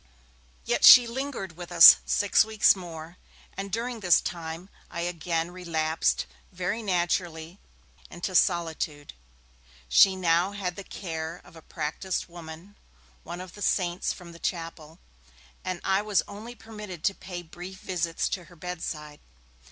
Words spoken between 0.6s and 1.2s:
Yet she